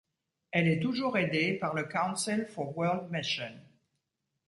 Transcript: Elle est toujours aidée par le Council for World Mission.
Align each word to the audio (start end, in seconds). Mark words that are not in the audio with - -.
Elle 0.49 0.67
est 0.67 0.79
toujours 0.79 1.15
aidée 1.19 1.53
par 1.53 1.75
le 1.75 1.83
Council 1.83 2.47
for 2.47 2.75
World 2.75 3.11
Mission. 3.11 3.53